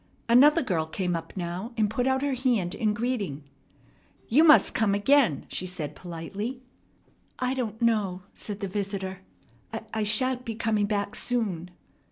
[0.27, 3.43] Another girl came up now, and put out her hand in greeting.
[4.27, 6.63] "You must come again," she said politely.
[7.37, 9.19] "I don't know," said the visitor.
[9.93, 11.69] "I sha'n't be coming back soon."